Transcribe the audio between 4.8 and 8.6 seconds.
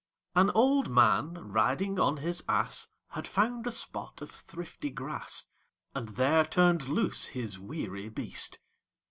grass, And there turn'd loose his weary beast.